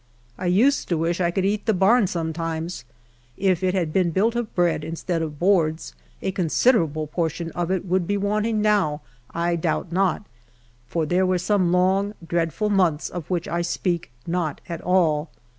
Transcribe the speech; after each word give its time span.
I 0.35 0.47
used 0.47 0.87
to 0.89 0.97
wish 0.97 1.21
I 1.21 1.29
could 1.29 1.45
eat 1.45 1.67
the 1.67 1.75
barn 1.75 2.07
sometimes; 2.07 2.85
if 3.37 3.61
it 3.63 3.75
had 3.75 3.93
been 3.93 4.09
built 4.09 4.35
of 4.35 4.55
bread 4.55 4.83
instead 4.83 5.21
of 5.21 5.37
boards, 5.37 5.93
a 6.23 6.31
considerable 6.31 7.05
portion 7.05 7.51
of 7.51 7.69
it 7.69 7.85
would 7.85 8.07
be 8.07 8.17
wanting 8.17 8.63
now, 8.63 9.01
I 9.29 9.55
doubt 9.55 9.91
not, 9.91 10.25
for 10.87 11.05
there 11.05 11.27
were 11.27 11.37
some 11.37 11.71
long, 11.71 12.15
dreadful 12.27 12.71
months 12.71 13.09
of 13.11 13.29
which 13.29 13.47
I 13.47 13.61
speak 13.61 14.09
not 14.25 14.59
at 14.67 14.81
all. 14.81 15.29